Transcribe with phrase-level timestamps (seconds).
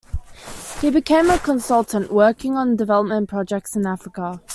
[0.79, 4.41] He became a consultant, working on development projects in Africa.